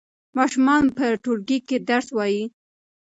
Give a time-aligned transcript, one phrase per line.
[0.37, 2.43] ماشومان په ټولګي کې درس وايي.